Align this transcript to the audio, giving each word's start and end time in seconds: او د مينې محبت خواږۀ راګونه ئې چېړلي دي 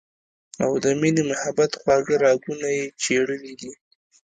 او 0.63 0.71
د 0.83 0.85
مينې 1.01 1.23
محبت 1.31 1.71
خواږۀ 1.79 2.15
راګونه 2.23 2.67
ئې 2.75 2.85
چېړلي 3.01 3.53
دي 3.59 3.71